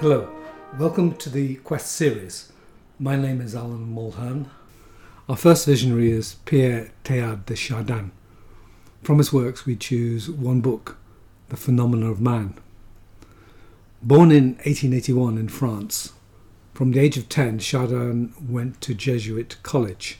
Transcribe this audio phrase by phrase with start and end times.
[0.00, 0.30] Hello,
[0.78, 2.50] welcome to the Quest series.
[2.98, 4.46] My name is Alan Mulhern.
[5.28, 8.10] Our first visionary is Pierre Teilhard de Chardin.
[9.02, 10.96] From his works, we choose one book,
[11.50, 12.54] The Phenomena of Man.
[14.00, 16.14] Born in 1881 in France,
[16.72, 20.18] from the age of 10, Chardin went to Jesuit college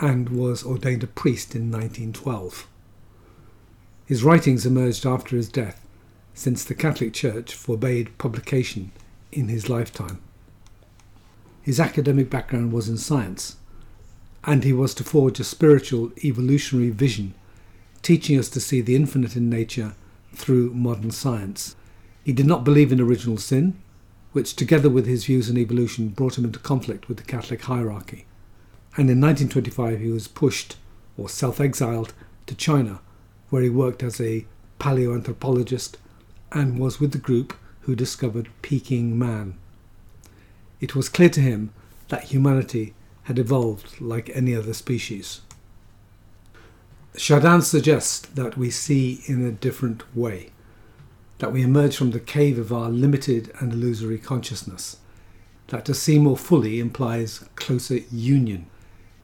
[0.00, 2.68] and was ordained a priest in 1912.
[4.04, 5.81] His writings emerged after his death,
[6.34, 8.92] since the Catholic Church forbade publication
[9.30, 10.20] in his lifetime.
[11.62, 13.56] His academic background was in science,
[14.44, 17.34] and he was to forge a spiritual evolutionary vision,
[18.02, 19.94] teaching us to see the infinite in nature
[20.34, 21.76] through modern science.
[22.24, 23.80] He did not believe in original sin,
[24.32, 28.26] which, together with his views on evolution, brought him into conflict with the Catholic hierarchy.
[28.96, 30.76] And in 1925, he was pushed
[31.16, 32.12] or self exiled
[32.46, 33.00] to China,
[33.50, 34.46] where he worked as a
[34.80, 35.96] paleoanthropologist
[36.52, 39.58] and was with the group who discovered Peking man.
[40.80, 41.72] It was clear to him
[42.08, 42.94] that humanity
[43.24, 45.40] had evolved like any other species.
[47.16, 50.50] Chardin suggests that we see in a different way,
[51.38, 54.96] that we emerge from the cave of our limited and illusory consciousness,
[55.68, 58.66] that to see more fully implies closer union.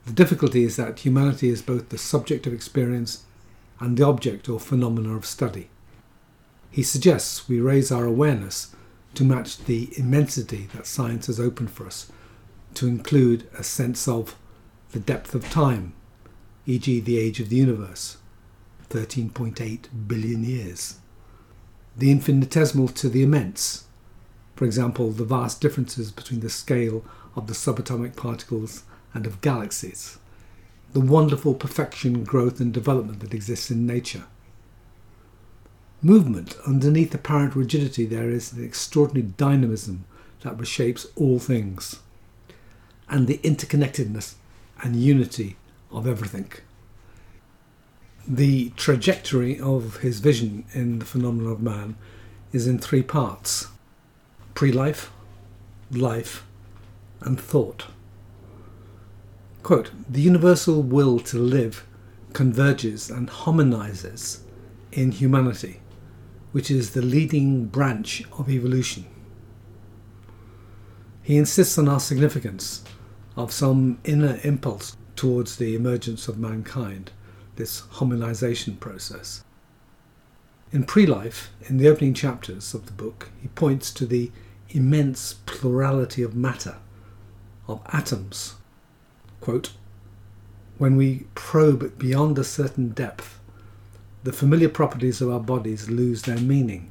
[0.06, 3.24] The difficulty is that humanity is both the subject of experience
[3.80, 5.70] and the object or phenomena of study.
[6.70, 8.74] He suggests we raise our awareness
[9.14, 12.12] to match the immensity that science has opened for us,
[12.74, 14.36] to include a sense of
[14.92, 15.94] the depth of time,
[16.66, 18.18] e.g., the age of the universe,
[18.90, 20.98] 13.8 billion years,
[21.96, 23.84] the infinitesimal to the immense,
[24.54, 30.18] for example, the vast differences between the scale of the subatomic particles and of galaxies,
[30.92, 34.24] the wonderful perfection, growth, and development that exists in nature
[36.02, 36.56] movement.
[36.66, 40.04] Underneath apparent rigidity, there is an extraordinary dynamism
[40.42, 42.00] that reshapes all things,
[43.08, 44.34] and the interconnectedness
[44.82, 45.56] and unity
[45.90, 46.52] of everything.
[48.26, 51.96] The trajectory of his vision in the phenomenon of man
[52.52, 53.68] is in three parts
[54.54, 55.10] pre life,
[55.90, 56.44] life,
[57.20, 57.86] and thought.
[59.62, 61.84] Quote, the universal will to live
[62.32, 64.44] converges and harmonizes
[64.92, 65.80] in humanity
[66.52, 69.06] which is the leading branch of evolution.
[71.22, 72.84] He insists on our significance
[73.36, 77.10] of some inner impulse towards the emergence of mankind,
[77.56, 79.44] this hominization process.
[80.72, 84.30] In Pre Life, in the opening chapters of the book, he points to the
[84.70, 86.76] immense plurality of matter,
[87.66, 88.56] of atoms.
[89.40, 89.72] Quote,
[90.78, 93.37] when we probe beyond a certain depth,
[94.22, 96.90] the familiar properties of our bodies lose their meaning.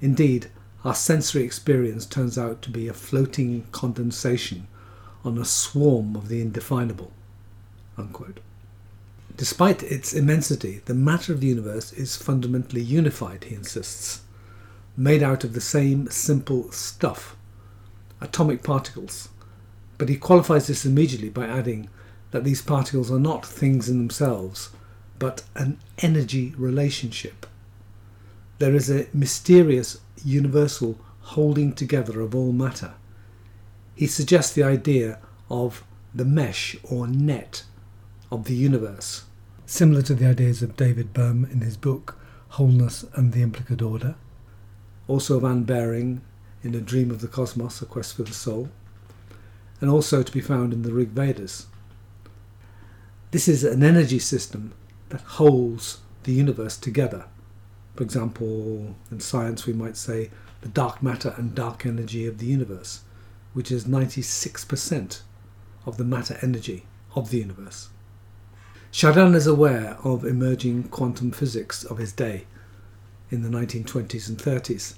[0.00, 0.50] Indeed,
[0.84, 4.68] our sensory experience turns out to be a floating condensation
[5.24, 7.12] on a swarm of the indefinable.
[7.98, 8.40] Unquote.
[9.36, 14.22] Despite its immensity, the matter of the universe is fundamentally unified, he insists,
[14.96, 17.36] made out of the same simple stuff,
[18.20, 19.28] atomic particles.
[19.98, 21.90] But he qualifies this immediately by adding
[22.30, 24.70] that these particles are not things in themselves,
[25.18, 27.46] but an energy relationship.
[28.58, 32.94] There is a mysterious, universal holding together of all matter.
[33.94, 35.18] He suggests the idea
[35.50, 35.84] of
[36.14, 37.64] the mesh or net
[38.30, 39.24] of the universe,
[39.66, 42.18] similar to the ideas of David Bohm in his book
[42.50, 44.14] Wholeness and the Implicate Order,
[45.08, 46.22] also of Anne Baring
[46.62, 48.70] in A Dream of the Cosmos, A Quest for the Soul,
[49.80, 51.66] and also to be found in the Rig Vedas.
[53.30, 54.72] This is an energy system
[55.08, 57.26] that holds the universe together.
[57.94, 60.30] For example, in science, we might say
[60.60, 63.02] the dark matter and dark energy of the universe,
[63.52, 65.20] which is 96%
[65.86, 67.88] of the matter energy of the universe.
[68.90, 72.46] Chardin is aware of emerging quantum physics of his day
[73.30, 74.94] in the 1920s and 30s,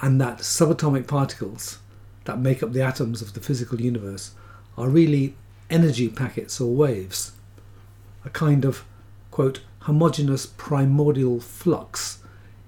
[0.00, 1.78] and that subatomic particles
[2.24, 4.32] that make up the atoms of the physical universe
[4.76, 5.36] are really
[5.70, 7.32] energy packets or waves,
[8.24, 8.84] a kind of
[9.36, 12.20] quote, homogeneous primordial flux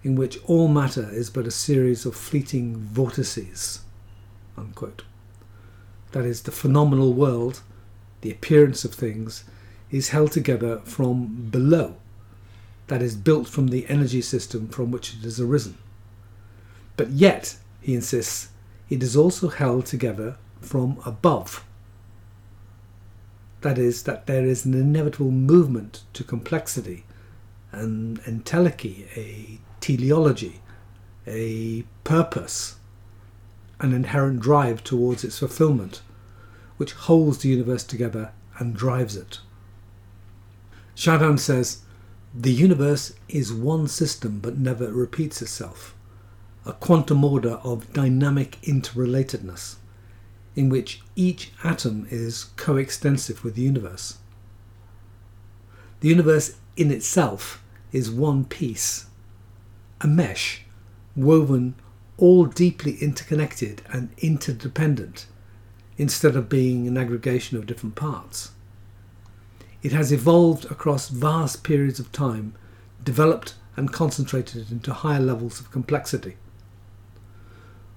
[0.05, 3.81] in which all matter is but a series of fleeting vortices.
[4.55, 5.01] Unquote.
[6.13, 7.63] That is, the phenomenal world,
[8.21, 9.45] the appearance of things,
[9.91, 11.97] is held together from below,
[12.89, 15.79] that is, built from the energy system from which it has arisen.
[16.99, 18.49] But yet, he insists,
[18.91, 21.65] it is also held together from above
[23.63, 27.05] that is, that there is an inevitable movement to complexity,
[27.73, 30.61] an entelechy, a teleology,
[31.27, 32.77] a purpose.
[33.81, 36.03] an inherent drive towards its fulfillment,
[36.79, 39.39] which holds the universe together and drives it.
[40.97, 41.83] Chardin says,
[42.35, 45.95] The universe is one system but never repeats itself,
[46.67, 49.77] a quantum order of dynamic interrelatedness,
[50.59, 54.19] in which each atom is coextensive with the universe.
[56.01, 57.63] The universe in itself
[57.93, 59.07] is one piece,
[60.01, 60.63] a mesh
[61.15, 61.77] woven
[62.17, 65.27] all deeply interconnected and interdependent
[65.97, 68.51] instead of being an aggregation of different parts.
[69.85, 72.55] It has evolved across vast periods of time,
[73.05, 76.37] developed and concentrated into higher levels of complexity.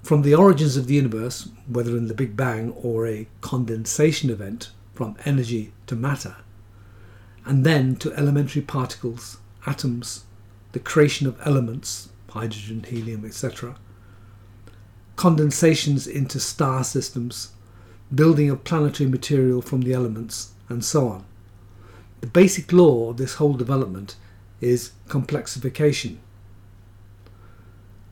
[0.03, 4.71] From the origins of the universe, whether in the Big Bang or a condensation event
[4.93, 6.37] from energy to matter,
[7.45, 10.25] and then to elementary particles, atoms,
[10.71, 13.75] the creation of elements, hydrogen, helium, etc.,
[15.15, 17.51] condensations into star systems,
[18.13, 21.25] building of planetary material from the elements, and so on.
[22.21, 24.15] The basic law of this whole development
[24.61, 26.17] is complexification.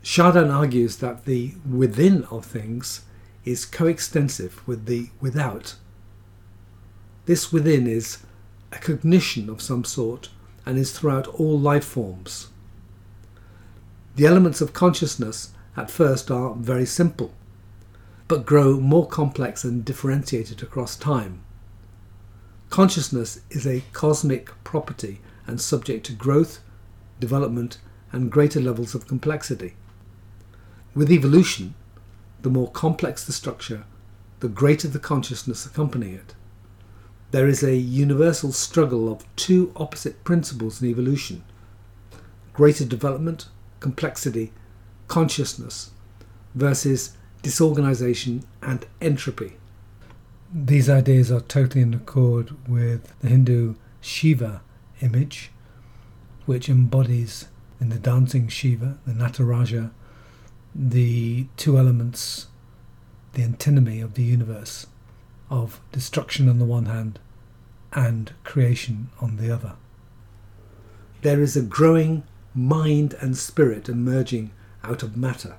[0.02, 3.02] Chardin argues that the within of things
[3.46, 5.76] is coextensive with the without.
[7.26, 8.20] This within is
[8.72, 10.30] a cognition of some sort
[10.66, 12.48] and is throughout all life forms.
[14.16, 17.34] The elements of consciousness at first are very simple,
[18.28, 21.42] but grow more complex and differentiated across time.
[22.70, 26.60] Consciousness is a cosmic property and subject to growth,
[27.20, 27.80] development,
[28.12, 29.76] and greater levels of complexity.
[31.00, 31.76] With evolution,
[32.42, 33.86] the more complex the structure,
[34.42, 36.36] the greater the consciousness accompanying it.
[37.32, 41.46] There is a universal struggle of two opposite principles in evolution
[42.52, 43.48] greater development,
[43.80, 44.52] complexity,
[45.08, 45.92] consciousness,
[46.54, 49.54] versus disorganization and entropy.
[50.54, 54.64] These ideas are totally in accord with the Hindu Shiva
[55.00, 55.50] image,
[56.46, 57.48] which embodies
[57.80, 59.92] in the dancing Shiva, the Nataraja,
[60.74, 62.48] the two elements,
[63.34, 64.88] the antinomy of the universe,
[65.50, 67.20] of destruction on the one hand
[67.94, 69.74] and creation on the other.
[71.22, 72.24] There is a growing
[72.54, 74.52] mind and spirit emerging
[74.84, 75.58] out of matter.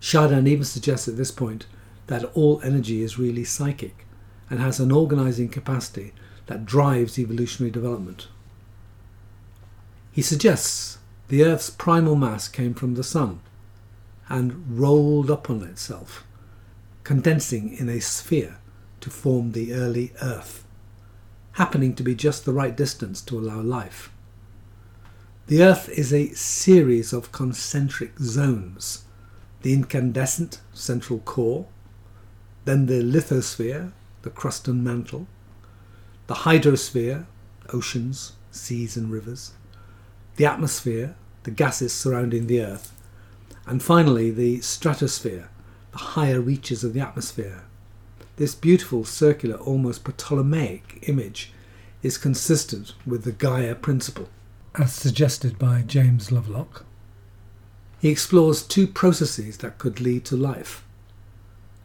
[0.00, 1.66] Chardin even suggests at this point
[2.08, 4.06] that all energy is really psychic
[4.50, 6.12] and has an organizing capacity
[6.46, 8.28] that drives evolutionary development.
[10.12, 10.98] He suggests
[11.28, 13.40] the Earth's primal mass came from the Sun
[14.28, 16.24] and rolled up on itself,
[17.04, 18.58] condensing in a sphere
[19.00, 20.64] to form the early Earth,
[21.52, 24.10] happening to be just the right distance to allow life.
[25.46, 29.04] The Earth is a series of concentric zones
[29.62, 31.66] the incandescent central core,
[32.64, 33.92] then the lithosphere,
[34.22, 35.26] the crust and mantle,
[36.26, 37.26] the hydrosphere,
[37.72, 39.52] oceans, seas, and rivers,
[40.36, 42.92] the atmosphere, the gases surrounding the Earth,
[43.68, 45.50] and finally the stratosphere,
[45.92, 47.64] the higher reaches of the atmosphere.
[48.36, 51.52] This beautiful, circular, almost Ptolemaic image
[52.02, 54.28] is consistent with the Gaia principle.
[54.74, 56.86] As suggested by James Lovelock,
[58.00, 60.84] he explores two processes that could lead to life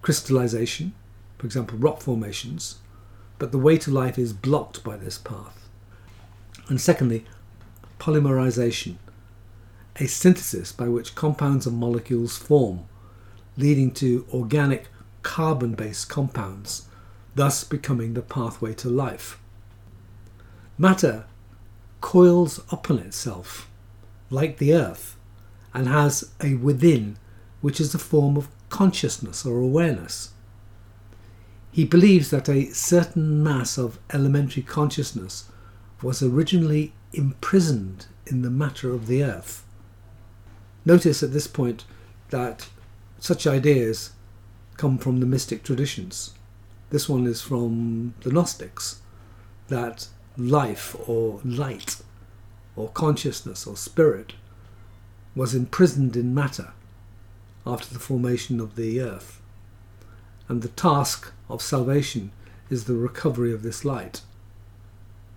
[0.02, 0.94] crystallization,
[1.38, 2.80] for example, rock formations,
[3.40, 5.68] but the way to life is blocked by this path.
[6.68, 7.26] And secondly,
[8.00, 8.98] polymerization,
[10.00, 12.86] a synthesis by which compounds and molecules form,
[13.58, 14.88] leading to organic
[15.22, 16.88] carbon based compounds,
[17.36, 19.40] thus becoming the pathway to life.
[20.78, 21.26] Matter
[22.02, 23.70] coils upon itself,
[24.30, 25.16] like the earth,
[25.74, 27.18] and has a within,
[27.62, 30.32] which is a form of consciousness or awareness.
[31.72, 35.50] He believes that a certain mass of elementary consciousness
[36.02, 39.64] was originally imprisoned in the matter of the earth.
[40.86, 41.86] Notice at this point
[42.30, 42.68] that
[43.20, 44.12] such ideas
[44.76, 46.34] come from the mystic traditions.
[46.90, 49.02] This one is from the Gnostics,
[49.70, 52.02] that life or light
[52.76, 54.34] or consciousness or spirit
[55.36, 56.74] was imprisoned in matter
[57.66, 59.42] after the formation of the earth.
[60.50, 62.32] And the task of salvation
[62.70, 64.22] is the recovery of this light.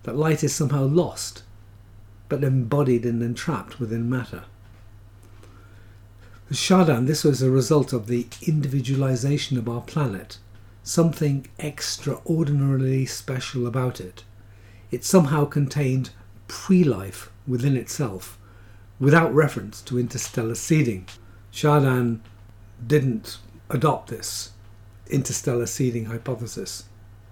[0.03, 1.43] That light is somehow lost,
[2.29, 4.45] but embodied and entrapped within matter.
[6.53, 10.39] Chardin, this was a result of the individualization of our planet,
[10.85, 14.23] something extraordinarily special about it.
[14.93, 16.11] It somehow contained
[16.47, 18.39] pre life within itself
[19.01, 21.09] without reference to interstellar seeding.
[21.51, 22.23] Chardin
[22.87, 23.39] didn't
[23.69, 24.51] adopt this
[25.09, 26.85] interstellar seeding hypothesis.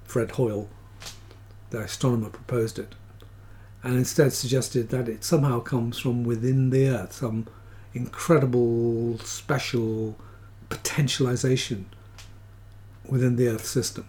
[0.02, 0.68] Fred Hoyle,
[1.70, 2.96] the astronomer, proposed it,
[3.84, 7.46] and instead suggested that it somehow comes from within the Earth, some
[7.94, 10.16] incredible special
[10.68, 11.84] potentialization
[13.06, 14.06] within the Earth system.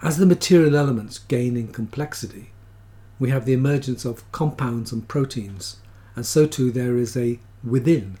[0.00, 2.52] As the material elements gain in complexity,
[3.18, 5.78] we have the emergence of compounds and proteins,
[6.14, 8.16] and so too there is a within,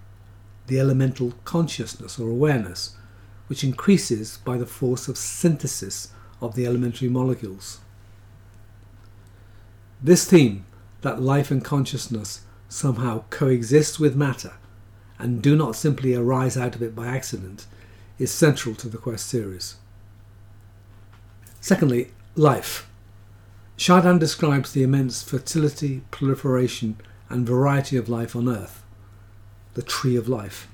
[0.66, 2.96] the elemental consciousness or awareness,
[3.46, 7.78] which increases by the force of synthesis of the elementary molecules.
[10.02, 10.64] This theme,
[11.02, 14.52] that life and consciousness somehow coexist with matter
[15.18, 17.66] and do not simply arise out of it by accident,
[18.18, 19.76] is central to the Quest series.
[21.60, 22.88] Secondly, life.
[23.76, 26.96] Chardin describes the immense fertility, proliferation,
[27.28, 28.82] and variety of life on Earth,
[29.74, 30.68] the tree of life.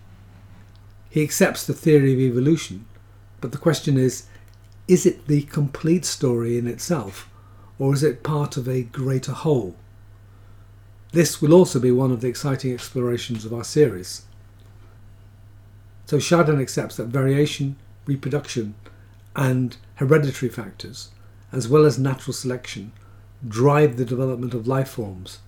[1.10, 2.86] He accepts the theory of evolution,
[3.40, 4.26] but the question is
[4.86, 7.30] is it the complete story in itself,
[7.78, 9.76] or is it part of a greater whole?
[11.14, 14.22] This will also be one of the exciting explorations of our series.
[16.06, 18.74] So Chardin accepts that variation, reproduction,
[19.36, 21.10] and hereditary factors,
[21.52, 22.90] as well as natural selection,
[23.46, 25.38] drive the development of life forms,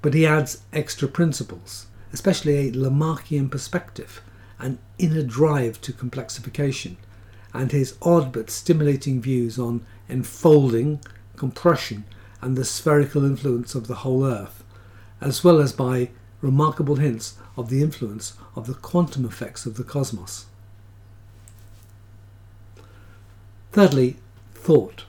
[0.00, 4.22] but he adds extra principles, especially a Lamarckian perspective,
[4.60, 6.94] an inner drive to complexification,
[7.52, 11.00] and his odd but stimulating views on enfolding,
[11.34, 12.04] compression,
[12.40, 14.59] and the spherical influence of the whole Earth,
[15.20, 16.10] as well as by
[16.40, 20.46] remarkable hints of the influence of the quantum effects of the cosmos.
[23.72, 24.16] Thirdly,
[24.54, 25.04] thought.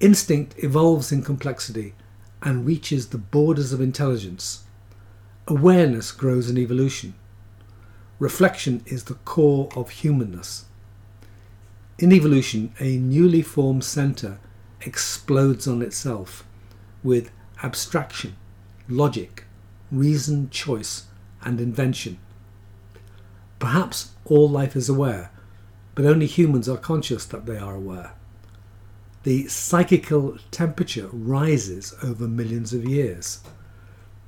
[0.00, 1.94] Instinct evolves in complexity
[2.42, 4.64] and reaches the borders of intelligence.
[5.48, 7.14] Awareness grows in evolution.
[8.18, 10.66] Reflection is the core of humanness.
[11.98, 14.38] In evolution, a newly formed centre
[14.82, 16.44] explodes on itself
[17.02, 17.30] with
[17.62, 18.36] abstraction,
[18.88, 19.44] logic,
[19.90, 21.06] reason, choice,
[21.42, 22.18] and invention.
[23.58, 25.30] Perhaps all life is aware,
[25.94, 28.12] but only humans are conscious that they are aware.
[29.24, 33.40] The psychical temperature rises over millions of years.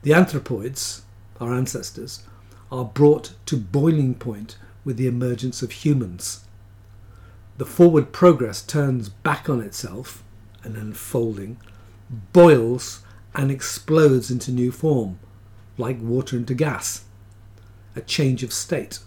[0.02, 1.02] The anthropoids,
[1.40, 2.24] our ancestors,
[2.72, 6.44] are brought to boiling point with the emergence of humans.
[7.58, 10.24] The forward progress turns back on itself,
[10.64, 11.58] an unfolding,
[12.32, 13.02] boils
[13.34, 15.18] and explodes into new form,
[15.78, 17.04] like water into gas,
[17.94, 18.98] a change of state.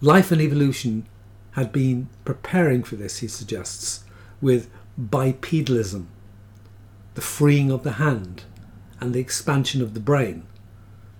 [0.00, 1.06] Life and evolution
[1.52, 4.04] had been preparing for this, he suggests,
[4.40, 4.70] with
[5.00, 6.06] bipedalism,
[7.14, 8.44] the freeing of the hand,
[9.00, 10.46] and the expansion of the brain,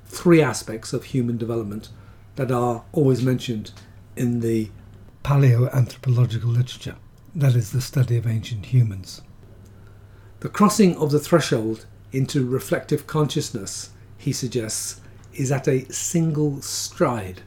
[0.07, 1.89] three aspects of human development
[2.37, 3.73] that are always mentioned
[4.17, 4.71] in the
[5.23, 6.97] paleoanthropological literature,
[7.35, 9.23] that is, the study of ancient humans.
[10.43, 15.01] The crossing of the threshold into reflective consciousness he suggests,
[15.33, 17.43] is at a single stride,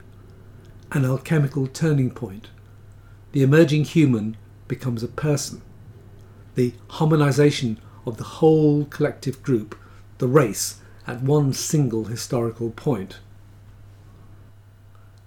[0.94, 2.48] an alchemical turning point.
[3.34, 4.38] The emerging human
[4.70, 5.62] becomes a person.
[6.56, 9.78] The harmonization of the whole collective group,
[10.20, 13.20] the race, at one single historical point.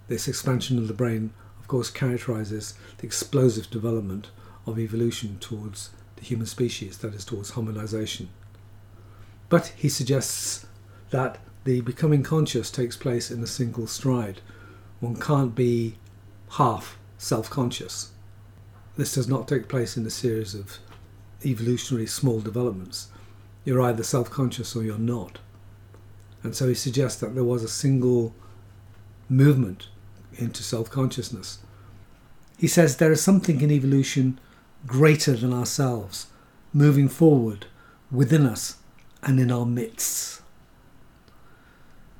[0.07, 4.31] This expansion of the brain, of course, characterizes the explosive development
[4.65, 8.27] of evolution towards the human species, that is, towards hominization.
[9.49, 10.67] But he suggests
[11.09, 14.41] that the becoming conscious takes place in a single stride.
[14.99, 15.95] One can't be
[16.51, 18.11] half self conscious.
[18.95, 20.77] This does not take place in a series of
[21.45, 23.07] evolutionary small developments.
[23.65, 25.39] You're either self conscious or you're not.
[26.43, 28.33] And so he suggests that there was a single
[29.27, 29.87] movement
[30.37, 31.59] into self consciousness.
[32.57, 34.39] He says there is something in evolution
[34.85, 36.27] greater than ourselves,
[36.73, 37.65] moving forward
[38.11, 38.77] within us
[39.23, 40.41] and in our midst.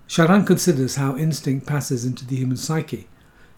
[0.07, 3.07] Chardin considers how instinct passes into the human psyche,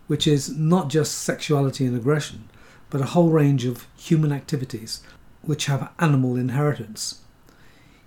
[0.07, 2.49] which is not just sexuality and aggression,
[2.89, 5.01] but a whole range of human activities
[5.41, 7.21] which have animal inheritance.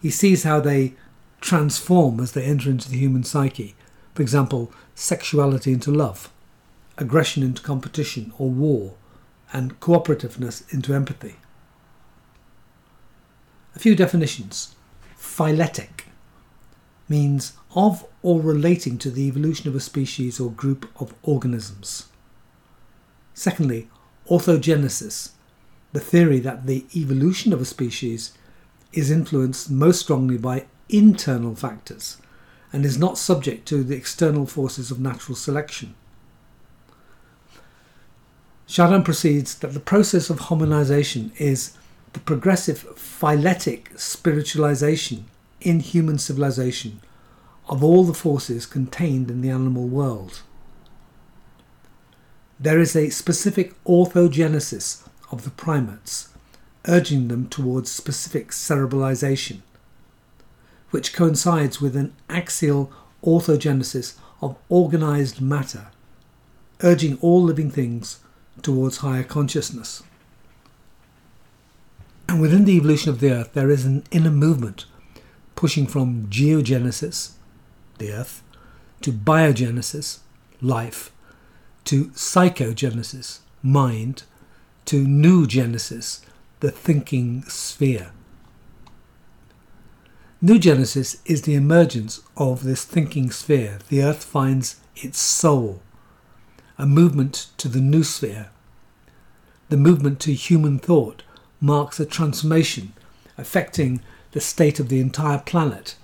[0.00, 0.94] He sees how they
[1.40, 3.74] transform as they enter into the human psyche,
[4.14, 6.30] for example, sexuality into love,
[6.98, 8.94] aggression into competition or war,
[9.54, 11.36] and cooperativeness into empathy.
[13.74, 14.74] A few definitions.
[15.16, 16.06] Phyletic
[17.08, 22.08] means of or relating to the evolution of a species or group of organisms.
[23.32, 23.88] Secondly,
[24.28, 25.30] orthogenesis,
[25.92, 28.32] the theory that the evolution of a species
[28.92, 32.18] is influenced most strongly by internal factors
[32.72, 35.94] and is not subject to the external forces of natural selection.
[38.74, 41.74] Chardin proceeds that the process of hominization is
[42.12, 45.26] the progressive phyletic spiritualization
[45.60, 46.98] in human civilization
[47.68, 50.42] of all the forces contained in the animal world.
[52.58, 56.30] There is a specific orthogenesis of the primates,
[56.88, 59.60] urging them towards specific cerebralization,
[60.90, 62.92] which coincides with an axial
[63.24, 65.92] orthogenesis of organized matter,
[66.82, 68.18] urging all living things
[68.62, 70.02] towards higher consciousness.
[72.28, 74.86] And within the evolution of the Earth, there is an inner movement
[75.54, 77.32] pushing from geogenesis,
[77.98, 78.42] the Earth,
[79.02, 80.18] to biogenesis,
[80.60, 81.12] life,
[81.84, 84.24] to psychogenesis, mind,
[84.86, 86.20] to noogenesis,
[86.60, 88.10] the thinking sphere.
[90.42, 93.78] Noogenesis is the emergence of this thinking sphere.
[93.88, 95.80] The Earth finds its soul,
[96.78, 98.48] a movement to the noosphere.
[99.68, 101.22] The movement to human thought
[101.60, 102.92] marks a transformation
[103.38, 104.00] affecting
[104.32, 105.96] the state of the entire planet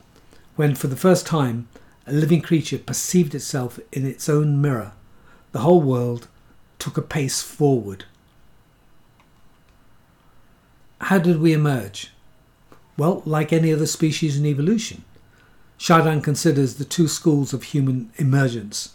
[0.57, 1.69] when, for the first time,
[2.07, 4.93] a living creature perceived itself in its own mirror.
[5.53, 6.29] The whole world
[6.79, 8.05] took a pace forward.
[11.01, 12.13] How did we emerge?
[12.97, 15.05] Well, like any other species in evolution.
[15.79, 18.95] Chardin considers the two schools of human emergence.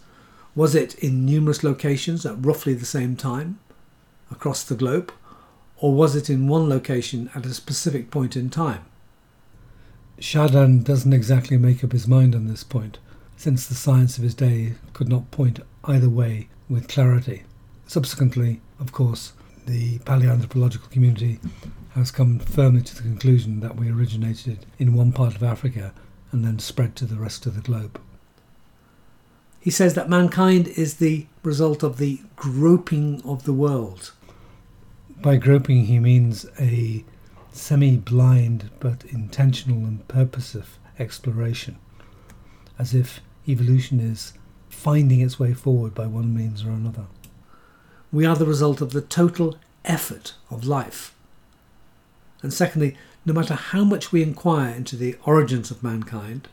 [0.55, 3.59] Was it in numerous locations at roughly the same time
[4.31, 5.12] across the globe,
[5.75, 8.85] or was it in one location at a specific point in time?
[10.17, 13.00] Chardin doesn't exactly make up his mind on this point,
[13.35, 17.43] since the science of his day could not point either way with clarity.
[17.85, 19.33] Subsequently, of course,
[19.65, 21.37] the paleoanthropological community
[21.96, 25.94] has come firmly to the conclusion that we originated in one part of Africa
[26.31, 28.00] and then spread to the rest of the globe.
[29.65, 34.11] He says that mankind is the result of the groping of the world.
[35.23, 37.03] By groping, he means a
[37.51, 41.79] semi blind but intentional and purposive exploration,
[42.77, 44.33] as if evolution is
[44.69, 47.07] finding its way forward by one means or another.
[48.11, 51.15] We are the result of the total effort of life.
[52.43, 56.49] And secondly, no matter how much we inquire into the origins of mankind,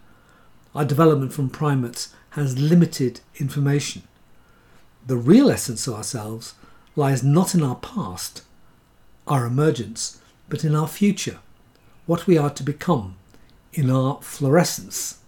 [0.74, 4.02] our development from primates has limited information.
[5.06, 6.54] The real essence of ourselves
[6.96, 8.42] lies not in our past,
[9.26, 11.38] our emergence, but in our future,
[12.06, 13.16] what we are to become,
[13.72, 15.18] in our fluorescence.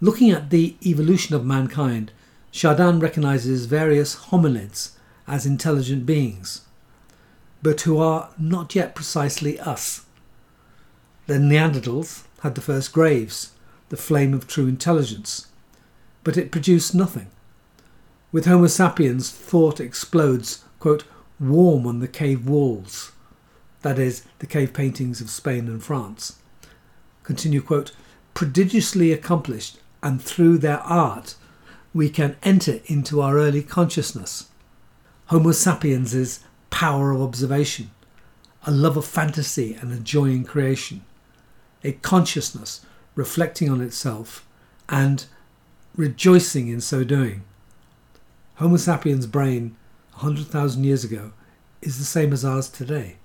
[0.00, 2.12] Looking at the evolution of mankind,
[2.50, 4.92] Chardin recognizes various hominids
[5.26, 6.62] as intelligent beings,
[7.62, 10.04] but who are not yet precisely us.
[11.26, 13.52] The Neanderthals had the first graves,
[13.88, 15.46] the flame of true intelligence,
[16.22, 17.26] but it produced nothing.
[18.32, 21.04] With Homo sapiens, thought explodes, quote,
[21.40, 23.12] warm on the cave walls,
[23.80, 26.38] that is, the cave paintings of Spain and France.
[27.22, 27.92] Continue, quote,
[28.34, 31.36] prodigiously accomplished, and through their art,
[31.94, 34.50] we can enter into our early consciousness.
[35.26, 37.90] Homo sapiens' power of observation,
[38.66, 41.02] a love of fantasy and a joy in creation,
[41.84, 44.44] a consciousness reflecting on itself
[44.88, 45.26] and
[45.94, 47.44] rejoicing in so doing.
[48.56, 49.76] Homo sapiens' brain
[50.14, 51.32] 100,000 years ago
[51.82, 53.16] is the same as ours today.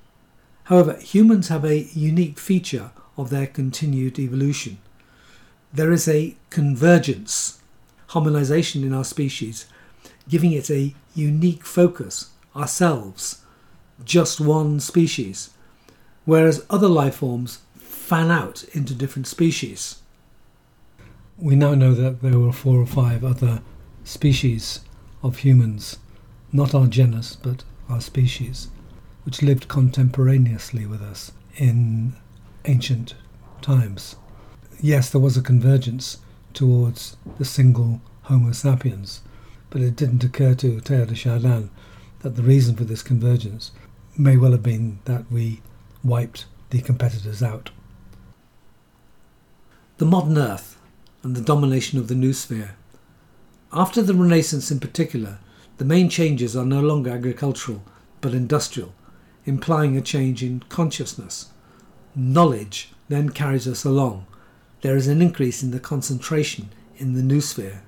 [0.65, 4.77] However, humans have a unique feature of their continued evolution.
[5.73, 7.61] There is a convergence,
[8.09, 9.65] hominization in our species,
[10.27, 13.41] giving it a unique focus, ourselves,
[14.03, 15.51] just one species,
[16.25, 17.59] whereas other life forms
[18.09, 20.01] fan out into different species.
[21.37, 23.61] We now know that there were four or five other
[24.03, 24.79] species
[25.21, 25.97] of humans
[26.51, 28.69] not our genus, but our species,
[29.23, 32.13] which lived contemporaneously with us in
[32.65, 33.13] ancient
[33.61, 34.15] times.
[34.81, 36.17] Yes, there was a convergence
[36.55, 39.21] towards the single Homo sapiens,
[39.69, 41.69] but it didn't occur to Teilhard de Chardin
[42.21, 43.69] that the reason for this convergence
[44.17, 45.61] may well have been that we
[46.03, 47.69] wiped the competitors out.
[49.99, 50.77] The modern Earth
[51.23, 52.69] and the domination of the noosphere.
[53.73, 55.39] After the Renaissance in particular,
[55.77, 57.83] the main changes are no longer agricultural
[58.21, 58.93] but industrial,
[59.43, 61.49] implying a change in consciousness.
[62.15, 64.25] Knowledge then carries us along.
[64.83, 67.79] There is an increase in the concentration in the noosphere.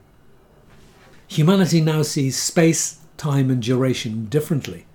[1.29, 4.85] Humanity now sees space, time, and duration differently,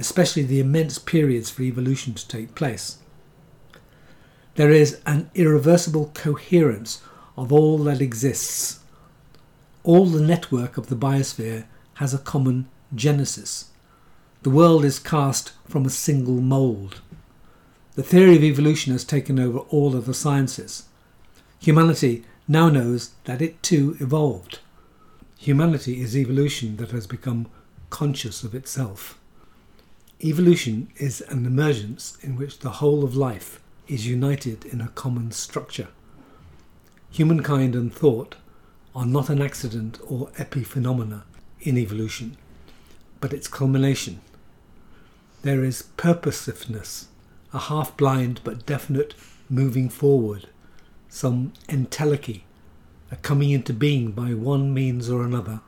[0.00, 2.98] especially the immense periods for evolution to take place.
[4.60, 7.00] There is an irreversible coherence
[7.34, 8.80] of all that exists.
[9.84, 13.70] All the network of the biosphere has a common genesis.
[14.42, 17.00] The world is cast from a single mould.
[17.94, 20.82] The theory of evolution has taken over all other sciences.
[21.58, 24.58] Humanity now knows that it too evolved.
[25.38, 27.46] Humanity is evolution that has become
[27.88, 29.18] conscious of itself.
[30.22, 33.58] Evolution is an emergence in which the whole of life
[33.90, 35.88] is united in a common structure.
[37.10, 38.36] Humankind and thought
[38.94, 41.24] are not an accident or epiphenomena
[41.60, 42.36] in evolution,
[43.20, 44.20] but its culmination.
[45.42, 47.06] There is purposiveness,
[47.52, 49.14] a half blind but definite
[49.48, 50.46] moving forward,
[51.08, 52.42] some entelechy,
[53.10, 55.62] a coming into being by one means or another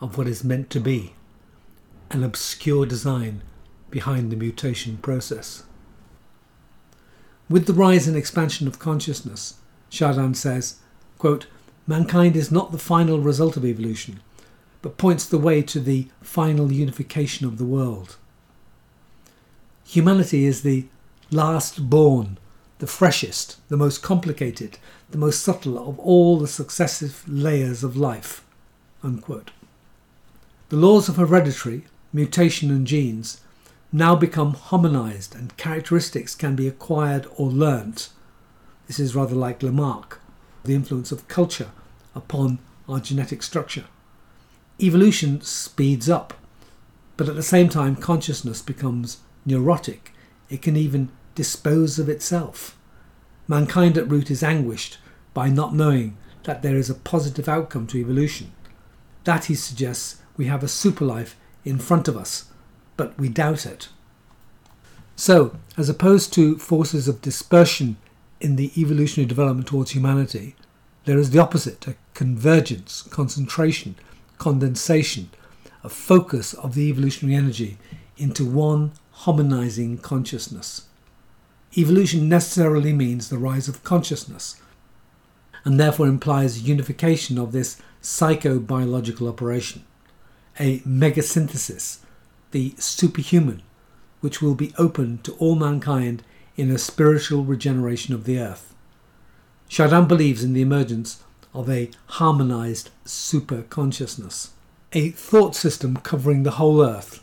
[0.00, 1.12] of what is meant to be,
[2.10, 3.42] an obscure design
[3.90, 5.64] behind the mutation process.
[7.48, 9.54] With the rise and expansion of consciousness,
[9.88, 10.76] Chardin says,
[11.18, 11.46] quote,
[11.86, 14.20] Mankind is not the final result of evolution,
[14.82, 18.16] but points the way to the final unification of the world.
[19.86, 20.86] Humanity is the
[21.30, 22.36] last born,
[22.78, 24.78] the freshest, the most complicated,
[25.10, 28.44] the most subtle of all the successive layers of life.
[29.02, 29.52] Unquote.
[30.68, 33.40] The laws of hereditary, mutation, and genes
[33.92, 38.10] now become hominized and characteristics can be acquired or learnt.
[38.86, 40.20] This is rather like Lamarck,
[40.64, 41.70] the influence of culture
[42.14, 43.86] upon our genetic structure.
[44.80, 46.34] Evolution speeds up,
[47.16, 50.12] but at the same time, consciousness becomes neurotic.
[50.50, 52.76] It can even dispose of itself.
[53.46, 54.98] Mankind at root is anguished
[55.34, 58.52] by not knowing that there is a positive outcome to evolution.
[59.24, 62.47] That, he suggests, we have a super life in front of us,
[62.98, 63.88] but we doubt it.
[65.16, 67.96] So, as opposed to forces of dispersion
[68.40, 70.54] in the evolutionary development towards humanity,
[71.06, 73.94] there is the opposite a convergence, concentration,
[74.36, 75.30] condensation,
[75.82, 77.78] a focus of the evolutionary energy
[78.18, 80.86] into one hominizing consciousness.
[81.76, 84.60] Evolution necessarily means the rise of consciousness,
[85.64, 89.84] and therefore implies unification of this psychobiological operation,
[90.58, 91.98] a megasynthesis,
[92.50, 93.62] the superhuman,
[94.20, 96.22] which will be open to all mankind
[96.56, 98.74] in a spiritual regeneration of the earth.
[99.68, 101.22] Chardin believes in the emergence
[101.54, 104.50] of a harmonized super consciousness,
[104.92, 107.22] a thought system covering the whole earth,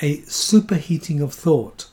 [0.00, 1.88] a superheating of thought,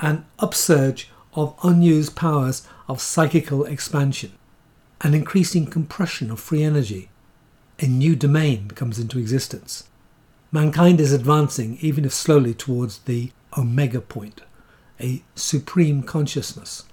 [0.00, 4.32] an upsurge of unused powers of psychical expansion,
[5.02, 7.08] an increasing compression of free energy.
[7.78, 9.84] A new domain comes into existence.
[10.52, 14.42] Mankind is advancing, even if slowly, towards the omega point,
[15.00, 16.84] a supreme consciousness.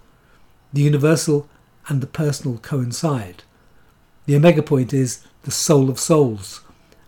[0.72, 1.48] The universal
[1.88, 3.44] and the personal coincide.
[4.26, 6.62] The omega point is the soul of souls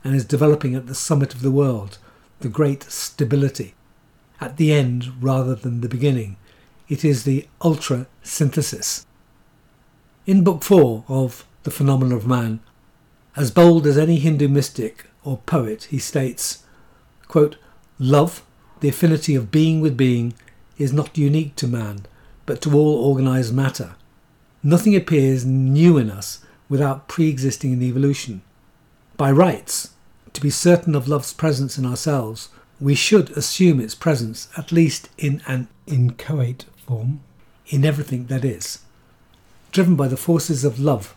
[0.04, 1.98] and is developing at the summit of the world,
[2.42, 3.74] the great stability.
[4.40, 6.38] At the end rather than the beginning,
[6.88, 9.08] it is the ultra synthesis.
[10.28, 12.60] In Book 4 of The Phenomena of Man,
[13.36, 16.64] as bold as any Hindu mystic or poet, he states,
[17.28, 17.58] quote,
[18.00, 18.44] Love,
[18.80, 20.34] the affinity of being with being,
[20.78, 22.06] is not unique to man,
[22.46, 23.96] but to all organized matter.
[24.62, 28.42] Nothing appears new in us without pre existing in evolution.
[29.18, 29.92] By rights,
[30.34, 35.10] to be certain of love's presence in ourselves, we should assume its presence, at least
[35.18, 37.22] in an inchoate form,
[37.68, 38.80] in everything that is.
[39.72, 41.16] Driven by the forces of love,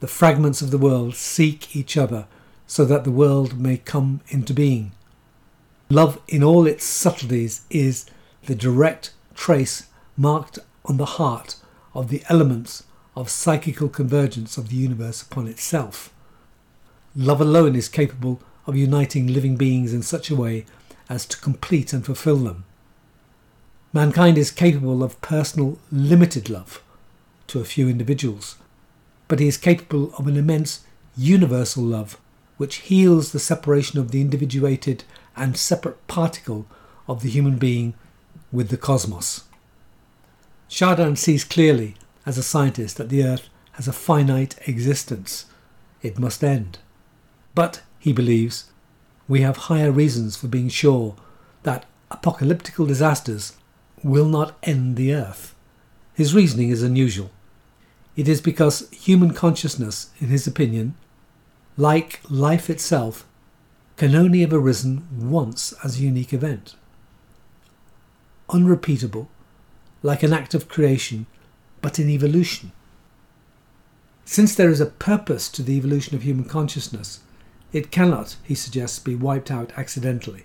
[0.00, 2.26] the fragments of the world seek each other
[2.72, 4.92] so that the world may come into being.
[5.90, 8.06] Love, in all its subtleties, is
[8.46, 11.56] the direct trace marked on the heart
[11.92, 16.14] of the elements of psychical convergence of the universe upon itself.
[17.14, 20.64] Love alone is capable of uniting living beings in such a way
[21.10, 22.64] as to complete and fulfill them.
[23.92, 26.82] Mankind is capable of personal, limited love
[27.48, 28.56] to a few individuals,
[29.28, 32.16] but he is capable of an immense universal love
[32.56, 35.04] which heals the separation of the individuated
[35.36, 36.66] and separate particle
[37.08, 37.94] of the human being
[38.50, 39.44] with the cosmos.
[40.68, 45.46] Chardin sees clearly, as a scientist, that the Earth has a finite existence.
[46.02, 46.78] It must end.
[47.54, 48.70] But, he believes,
[49.28, 51.14] we have higher reasons for being sure
[51.62, 53.56] that apocalyptical disasters
[54.02, 55.54] will not end the Earth.
[56.14, 57.30] His reasoning is unusual.
[58.16, 60.94] It is because human consciousness, in his opinion,
[61.76, 63.26] like life itself,
[63.96, 66.74] can only have arisen once as a unique event.
[68.48, 69.28] Unrepeatable,
[70.02, 71.26] like an act of creation,
[71.80, 72.72] but in evolution.
[74.24, 77.20] Since there is a purpose to the evolution of human consciousness,
[77.72, 80.44] It cannot, he suggests, be wiped out accidentally.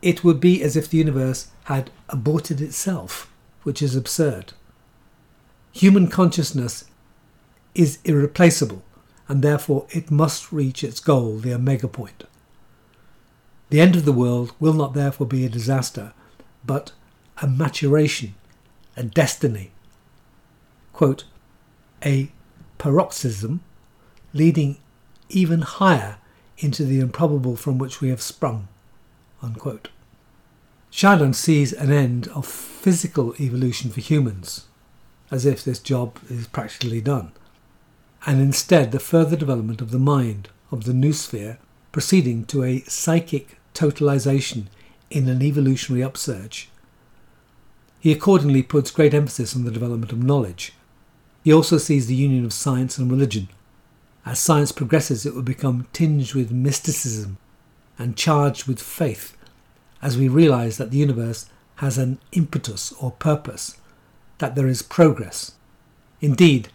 [0.00, 3.30] It would be as if the universe had aborted itself,
[3.64, 4.52] which is absurd.
[5.72, 6.84] Human consciousness
[7.74, 8.82] is irreplaceable,
[9.28, 12.24] and therefore it must reach its goal, the omega point.
[13.70, 16.14] The end of the world will not therefore be a disaster,
[16.64, 16.92] but
[17.42, 18.34] a maturation,
[18.96, 19.70] a destiny.
[20.92, 21.24] Quote,
[22.04, 22.32] a
[22.78, 23.60] paroxysm
[24.32, 24.78] leading
[25.28, 26.16] even higher
[26.56, 28.68] into the improbable from which we have sprung.
[29.42, 29.90] Unquote.
[30.90, 34.66] Sees an end of physical evolution for humans,
[35.30, 37.32] as if this job is practically done,
[38.26, 41.58] and instead the further development of the mind, of the noosphere,
[41.92, 44.64] proceeding to a psychic totalization
[45.10, 46.68] in an evolutionary upsurge.
[48.00, 50.72] He accordingly puts great emphasis on the development of knowledge.
[51.42, 53.48] He also sees the union of science and religion.
[54.26, 57.38] As science progresses, it will become tinged with mysticism
[57.98, 59.36] and charged with faith
[60.02, 63.78] as we realize that the universe has an impetus or purpose,
[64.38, 65.52] that there is progress.
[66.20, 66.68] Indeed,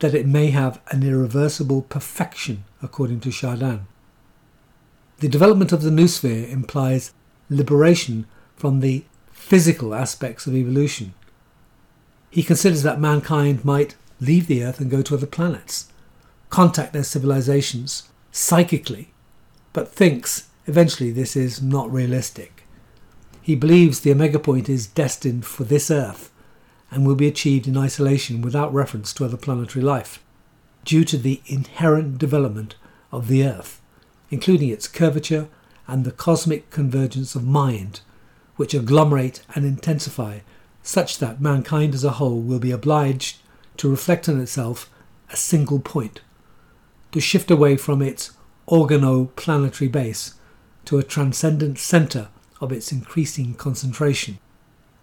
[0.00, 3.86] that it may have an irreversible perfection, according to Chardin.
[5.18, 7.12] The development of the noosphere implies
[7.48, 11.14] liberation from the physical aspects of evolution.
[12.30, 15.90] He considers that mankind might leave the Earth and go to other planets,
[16.50, 19.12] contact their civilizations psychically,
[19.72, 22.64] but thinks eventually this is not realistic.
[23.40, 26.30] He believes the Omega Point is destined for this Earth
[26.90, 30.22] and will be achieved in isolation without reference to other planetary life,
[30.84, 32.76] due to the inherent development
[33.10, 33.80] of the Earth
[34.30, 35.48] including its curvature
[35.86, 38.00] and the cosmic convergence of mind,
[38.56, 40.40] which agglomerate and intensify
[40.82, 43.38] such that mankind as a whole will be obliged
[43.76, 44.90] to reflect on itself
[45.30, 46.20] a single point,
[47.12, 48.32] to shift away from its
[48.68, 50.34] organo-planetary base
[50.84, 52.28] to a transcendent centre
[52.60, 54.38] of its increasing concentration.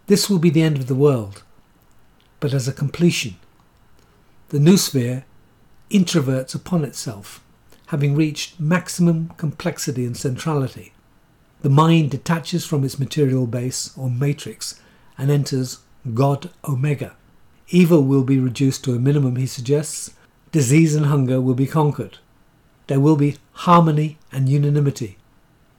[0.08, 1.44] This will be the end of the world,
[2.44, 3.38] but as a completion.
[4.50, 5.24] The noosphere
[5.90, 7.42] introverts upon itself
[7.86, 10.92] having reached maximum complexity and centrality.
[11.62, 14.82] The mind detaches from its material base or matrix
[15.18, 15.80] and enters
[16.14, 17.16] God Omega.
[17.70, 20.12] Evil will be reduced to a minimum, he suggests.
[20.52, 22.18] Disease and hunger will be conquered.
[22.88, 25.18] There will be harmony and unanimity.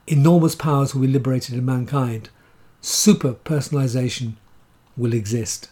[0.06, 2.30] Enormous powers will be liberated in mankind.
[2.80, 4.36] Super personalization
[4.96, 5.68] will exist.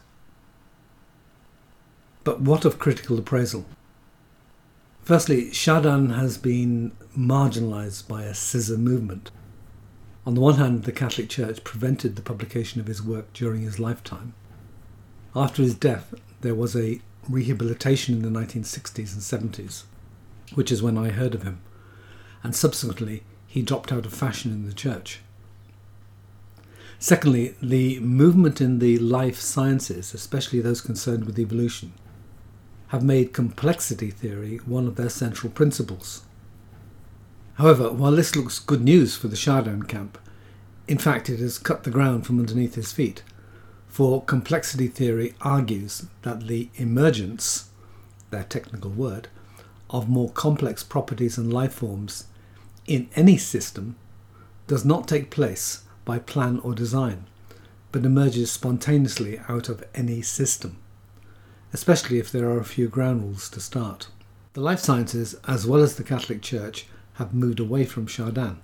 [2.24, 3.66] But what of critical appraisal?
[5.02, 9.32] Firstly, Chardin has been marginalised by a scissor movement.
[10.24, 13.80] On the one hand, the Catholic Church prevented the publication of his work during his
[13.80, 14.34] lifetime.
[15.34, 19.82] After his death, there was a rehabilitation in the 1960s and 70s,
[20.54, 21.60] which is when I heard of him,
[22.44, 25.20] and subsequently he dropped out of fashion in the church.
[27.00, 31.92] Secondly, the movement in the life sciences, especially those concerned with evolution,
[32.92, 36.24] have made complexity theory one of their central principles.
[37.54, 40.18] However, while this looks good news for the Chardin camp,
[40.86, 43.22] in fact it has cut the ground from underneath his feet,
[43.88, 47.70] for complexity theory argues that the emergence,
[48.28, 49.28] their technical word,
[49.88, 52.26] of more complex properties and life forms
[52.86, 53.96] in any system
[54.66, 57.24] does not take place by plan or design,
[57.90, 60.76] but emerges spontaneously out of any system
[61.72, 64.08] especially if there are a few ground rules to start.
[64.52, 68.58] The life sciences, as well as the Catholic Church, have moved away from Chardin.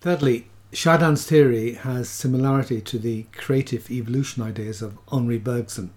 [0.00, 5.92] Thirdly, Chardin's theory has similarity to the creative evolution ideas of Henri Bergson.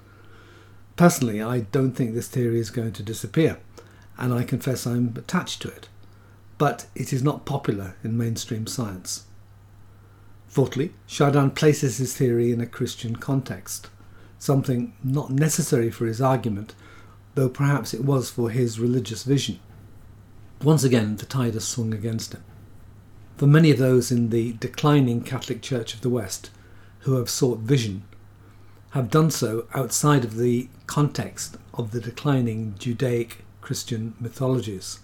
[0.98, 3.58] Personally, I don't think this theory is going to disappear,
[4.18, 5.88] and I confess I'm attached to it,
[6.58, 9.26] but it is not popular in mainstream science.
[10.48, 13.90] Fourthly, Chardin places his theory in a Christian context
[14.40, 16.76] something not necessary for his argument,
[17.36, 19.60] though perhaps it was for his religious vision.
[20.64, 22.44] Once again, the tide has swung against him.
[23.38, 26.50] For many of those in the declining Catholic Church of the West
[27.00, 28.04] who have sought vision
[28.92, 35.00] have done so outside of the context of the declining Judaic Christian mythologies.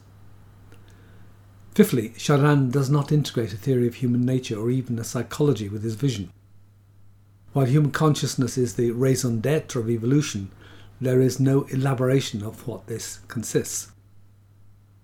[1.75, 5.83] Fifthly, Chardin does not integrate a theory of human nature or even a psychology with
[5.83, 6.31] his vision.
[7.53, 10.51] While human consciousness is the raison d'etre of evolution,
[11.01, 13.91] there is no elaboration of what this consists.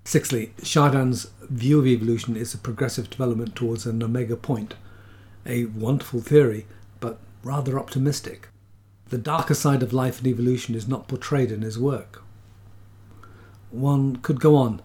[0.06, 4.76] Sixthly, Chardin's view of evolution is a progressive development towards an omega point,
[5.46, 6.66] a wonderful theory,
[7.02, 8.48] but rather optimistic.
[9.10, 12.24] The darker side of life and evolution is not portrayed in his work.
[13.72, 14.82] One could go on,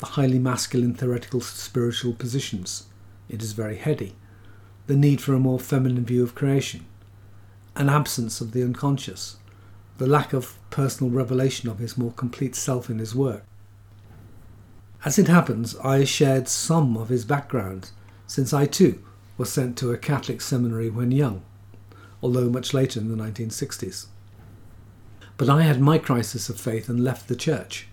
[0.00, 2.86] the highly masculine theoretical spiritual positions.
[3.28, 4.16] It is very heady.
[4.88, 6.84] The need for a more feminine view of creation.
[7.76, 9.36] An absence of the unconscious.
[9.98, 13.44] The lack of personal revelation of his more complete self in his work.
[15.04, 17.90] As it happens, I shared some of his background,
[18.26, 19.04] since I too
[19.36, 21.42] was sent to a Catholic seminary when young,
[22.22, 24.06] although much later in the 1960s.
[25.36, 27.88] But I had my crisis of faith and left the church.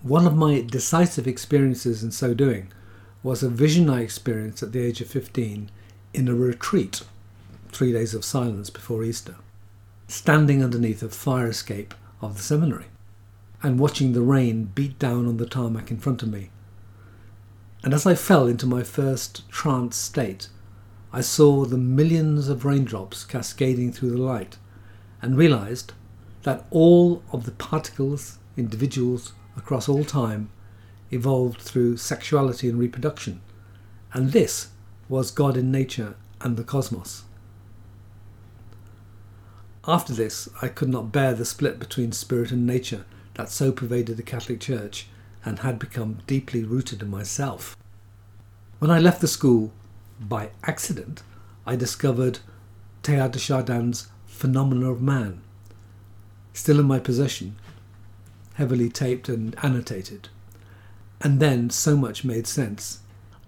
[0.00, 2.72] One of my decisive experiences in so doing
[3.22, 5.70] was a vision I experienced at the age of 15
[6.14, 7.02] in a retreat,
[7.76, 9.34] three days of silence before Easter,
[10.08, 12.86] standing underneath a fire escape of the seminary
[13.62, 16.48] and watching the rain beat down on the tarmac in front of me.
[17.84, 20.48] And as I fell into my first trance state,
[21.12, 24.56] I saw the millions of raindrops cascading through the light
[25.20, 25.92] and realized
[26.44, 30.48] that all of the particles, individuals, across all time
[31.10, 33.42] evolved through sexuality and reproduction,
[34.14, 34.68] and this
[35.10, 37.24] was God in nature and the cosmos.
[39.88, 44.16] After this, I could not bear the split between spirit and nature that so pervaded
[44.16, 45.06] the Catholic Church
[45.44, 47.76] and had become deeply rooted in myself.
[48.80, 49.72] When I left the school,
[50.18, 51.22] by accident,
[51.64, 52.40] I discovered
[53.04, 55.40] Teilhard de Chardin's Phenomena of Man,
[56.52, 57.54] still in my possession,
[58.54, 60.30] heavily taped and annotated.
[61.20, 63.00] And then so much made sense.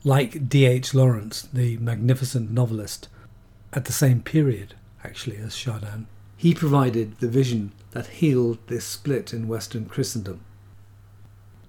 [0.05, 0.95] Like D.H.
[0.95, 3.09] Lawrence, the magnificent novelist,
[3.73, 6.07] at the same period, actually, as Chardin,
[6.39, 10.41] he provided the vision that healed this split in Western Christendom.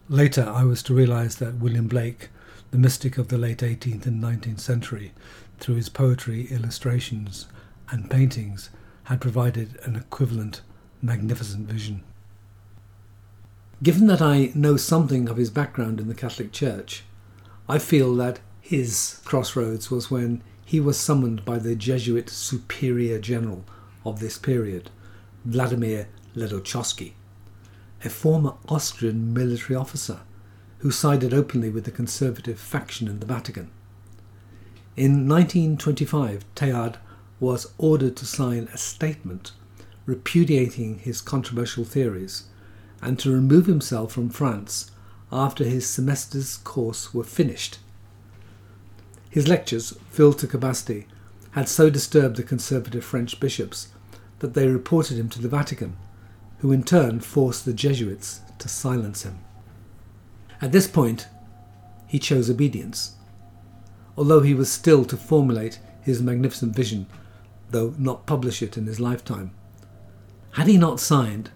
[0.08, 2.30] Later, I was to realize that William Blake,
[2.70, 5.12] the mystic of the late 18th and 19th century,
[5.60, 7.48] through his poetry, illustrations,
[7.90, 8.70] and paintings,
[9.06, 10.62] had provided an equivalent
[11.02, 12.04] magnificent vision.
[13.82, 17.04] Given that I know something of his background in the Catholic Church,
[17.68, 23.66] I feel that his crossroads was when he was summoned by the Jesuit superior general
[24.06, 24.90] of this period,
[25.46, 27.14] Vladimir Ledochowski,
[28.04, 30.22] a former Austrian military officer
[30.80, 33.70] who sided openly with the conservative faction in the Vatican.
[34.96, 36.98] In 1925, Teilhard
[37.40, 39.52] was ordered to sign a statement
[40.06, 42.46] repudiating his controversial theories
[43.02, 44.92] and to remove himself from France
[45.32, 47.78] after his semester's course were finished.
[49.30, 51.08] His lectures, filled to capacity,
[51.52, 53.90] had so disturbed the conservative French bishops
[54.40, 55.98] that they reported him to the Vatican,
[56.60, 59.40] who in turn forced the Jesuits to silence him.
[60.62, 61.28] At this point,
[62.08, 63.16] he chose obedience,
[64.18, 67.08] although he was still to formulate his magnificent vision,
[67.72, 69.52] though not publish it in his lifetime.
[70.52, 71.52] Had he not signed,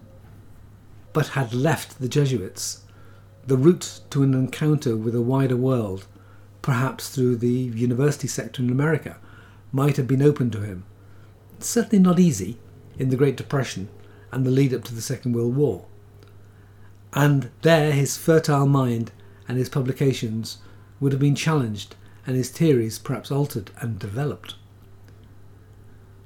[1.12, 2.82] but had left the Jesuits,
[3.46, 6.06] the route to an encounter with a wider world,
[6.62, 9.18] perhaps through the university sector in America,
[9.74, 10.84] might have been open to him.
[11.58, 12.58] Certainly not easy
[12.98, 13.88] in the Great Depression
[14.30, 15.84] and the lead up to the Second World War.
[17.12, 19.10] And there his fertile mind
[19.48, 20.58] and his publications
[21.00, 24.54] would have been challenged and his theories perhaps altered and developed.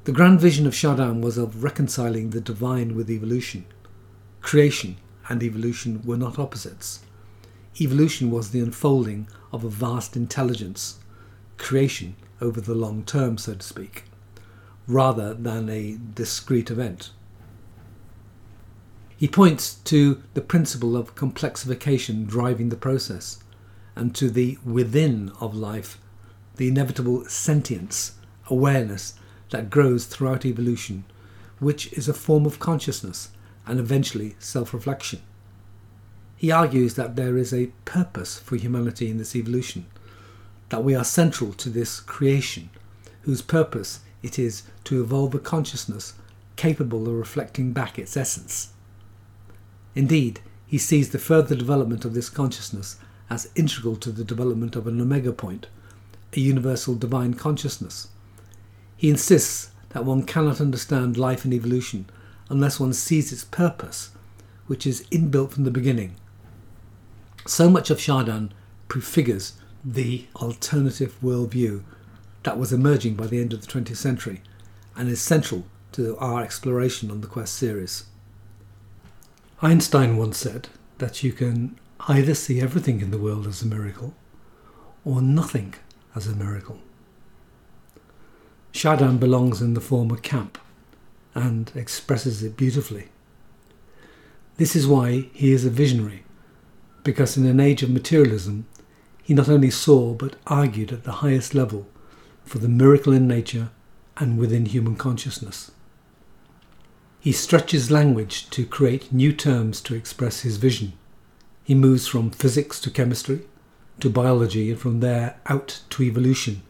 [0.04, 3.64] The grand vision of Chardin was of reconciling the divine with evolution
[4.40, 4.96] Creation
[5.28, 7.00] and evolution were not opposites.
[7.80, 10.98] Evolution was the unfolding of a vast intelligence,
[11.58, 14.04] creation over the long term, so to speak,
[14.86, 17.10] rather than a discrete event.
[19.16, 23.42] He points to the principle of complexification driving the process,
[23.96, 25.98] and to the within of life,
[26.56, 28.12] the inevitable sentience,
[28.46, 29.14] awareness
[29.50, 31.04] that grows throughout evolution,
[31.58, 33.30] which is a form of consciousness
[33.66, 35.20] and eventually self reflection.
[36.36, 39.86] He argues that there is a purpose for humanity in this evolution,
[40.68, 42.70] that we are central to this creation,
[43.22, 46.14] whose purpose it is to evolve a consciousness
[46.56, 48.72] capable of reflecting back its essence.
[49.94, 52.96] Indeed, he sees the further development of this consciousness
[53.30, 55.66] as integral to the development of an omega point,
[56.34, 58.08] a universal divine consciousness.
[58.96, 62.06] He insists that one cannot understand life and evolution
[62.50, 64.10] unless one sees its purpose,
[64.66, 66.16] which is inbuilt from the beginning.
[67.46, 68.52] So much of Chardin
[68.88, 69.54] prefigures
[69.84, 71.82] the alternative worldview
[72.42, 74.42] that was emerging by the end of the 20th century
[74.96, 78.04] and is central to our exploration on the Quest series.
[79.62, 80.68] Einstein once said
[80.98, 84.14] that you can either see everything in the world as a miracle
[85.04, 85.74] or nothing
[86.14, 86.78] as a miracle.
[88.72, 90.58] Chardin belongs in the former camp
[91.34, 93.08] and expresses it beautifully.
[94.56, 96.24] This is why he is a visionary,
[97.04, 98.66] because in an age of materialism,
[99.28, 101.86] he not only saw but argued at the highest level
[102.46, 103.68] for the miracle in nature
[104.16, 105.70] and within human consciousness.
[107.20, 110.94] He stretches language to create new terms to express his vision.
[111.62, 113.42] He moves from physics to chemistry,
[114.00, 116.62] to biology, and from there out to evolution,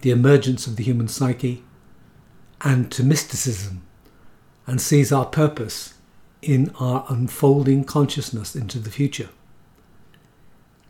[0.00, 1.62] the emergence of the human psyche,
[2.62, 3.82] and to mysticism,
[4.66, 5.92] and sees our purpose
[6.40, 9.28] in our unfolding consciousness into the future.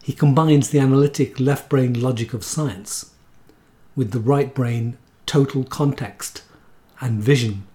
[0.03, 3.13] He combines the analytic left brain logic of science
[3.95, 4.97] with the right brain
[5.27, 6.43] total context
[7.01, 7.67] and vision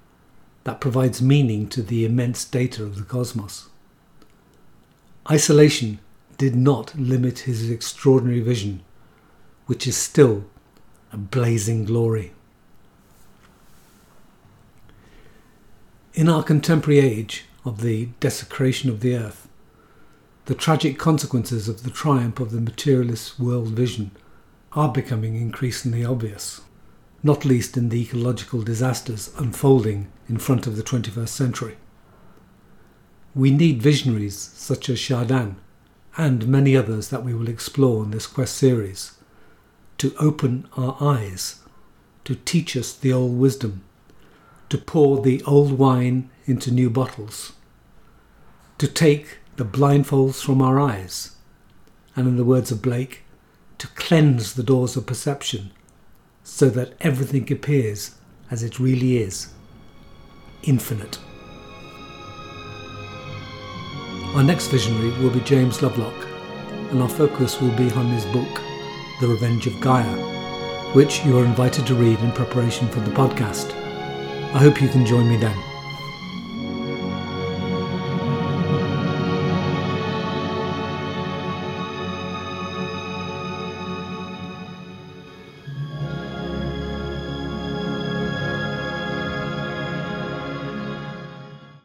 [0.63, 3.69] that provides meaning to the immense data of the cosmos.
[5.30, 5.99] Isolation
[6.38, 8.84] did not limit his extraordinary vision,
[9.67, 10.45] which is still
[11.11, 12.34] a blazing glory.
[16.13, 19.44] In our contemporary age of the desecration of the earth,
[20.45, 24.11] the tragic consequences of the triumph of the materialist world vision
[24.73, 26.61] are becoming increasingly obvious
[27.25, 31.75] not least in the ecological disasters unfolding in front of the 21st century.
[33.33, 35.55] We need visionaries such as Chardin
[36.17, 39.17] and many others that we will explore in this quest series
[39.97, 41.61] to open our eyes,
[42.25, 43.83] to teach us the old wisdom,
[44.69, 47.53] to pour the old wine into new bottles,
[48.77, 51.35] to take the blindfolds from our eyes,
[52.15, 53.23] and in the words of Blake,
[53.77, 55.71] to cleanse the doors of perception
[56.43, 58.15] so that everything appears
[58.51, 59.49] as it really is
[60.63, 61.19] infinite.
[64.35, 66.27] Our next visionary will be James Lovelock,
[66.91, 68.61] and our focus will be on his book,
[69.21, 70.15] The Revenge of Gaia,
[70.93, 73.73] which you are invited to read in preparation for the podcast.
[74.53, 75.74] I hope you can join me then.